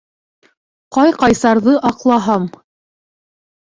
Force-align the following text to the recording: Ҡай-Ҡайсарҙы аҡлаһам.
Ҡай-Ҡайсарҙы 0.97 1.79
аҡлаһам. 1.93 2.53